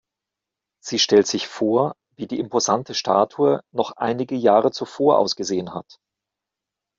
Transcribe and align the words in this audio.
Sie 0.83 0.97
stellt 0.97 1.27
sich 1.27 1.47
vor, 1.47 1.95
wie 2.15 2.25
die 2.25 2.39
imposante 2.39 2.95
Statue 2.95 3.59
noch 3.71 3.91
einige 3.97 4.33
Jahre 4.33 4.71
zuvor 4.71 5.19
ausgesehen 5.19 5.75
hat. 5.75 5.99